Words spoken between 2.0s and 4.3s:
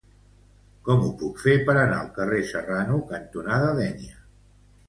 al carrer Serrano cantonada Dénia?